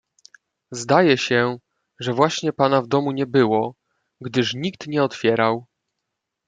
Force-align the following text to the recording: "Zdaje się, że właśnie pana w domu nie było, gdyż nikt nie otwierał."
"Zdaje 0.71 1.17
się, 1.17 1.57
że 1.99 2.13
właśnie 2.13 2.53
pana 2.53 2.81
w 2.81 2.87
domu 2.87 3.11
nie 3.11 3.25
było, 3.25 3.75
gdyż 4.21 4.53
nikt 4.53 4.87
nie 4.87 5.03
otwierał." 5.03 5.65